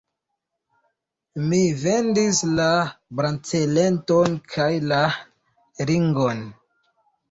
[1.51, 2.67] Mi vendis la
[3.21, 5.07] braceleton kaj la
[5.97, 6.49] ringon.